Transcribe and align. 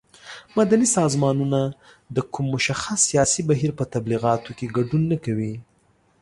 مدني 0.57 0.87
سازمانونه 0.97 1.61
د 2.15 2.17
کوم 2.33 2.45
مشخص 2.55 2.99
سیاسي 3.09 3.41
بهیر 3.49 3.71
په 3.79 3.83
تبلیغاتو 3.93 4.51
کې 4.57 4.73
ګډون 4.77 5.03
نه 5.11 5.17
کوي. 5.25 5.53